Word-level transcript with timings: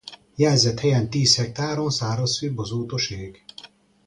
A 0.03 0.15
dalt 0.35 1.09
később 1.09 1.25
sokan 1.55 1.65
feldolgozták. 1.87 3.43